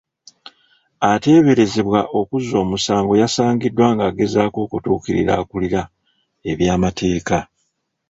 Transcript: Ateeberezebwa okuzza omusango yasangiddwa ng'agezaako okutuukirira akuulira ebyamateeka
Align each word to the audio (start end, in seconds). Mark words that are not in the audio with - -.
Ateeberezebwa 1.11 1.99
okuzza 2.19 2.55
omusango 2.63 3.13
yasangiddwa 3.21 3.85
ng'agezaako 3.95 4.57
okutuukirira 4.65 5.31
akuulira 5.41 5.81
ebyamateeka 6.51 7.37